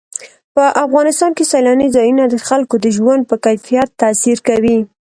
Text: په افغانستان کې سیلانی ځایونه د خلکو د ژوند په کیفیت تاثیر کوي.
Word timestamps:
په 0.55 0.63
افغانستان 0.85 1.31
کې 1.37 1.49
سیلانی 1.51 1.87
ځایونه 1.95 2.23
د 2.27 2.35
خلکو 2.47 2.75
د 2.79 2.85
ژوند 2.97 3.21
په 3.29 3.35
کیفیت 3.45 3.87
تاثیر 4.01 4.37
کوي. 4.47 4.77